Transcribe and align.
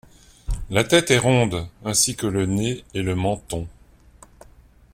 La 0.71 0.83
tête 0.83 1.11
est 1.11 1.19
ronde, 1.19 1.67
ainsi 1.85 2.15
que 2.15 2.25
le 2.25 2.47
nez 2.47 2.83
et 2.95 3.03
le 3.03 3.13
menton. 3.13 3.67